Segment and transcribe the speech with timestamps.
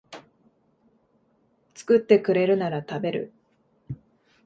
[1.75, 3.33] 作ってくれるなら食べる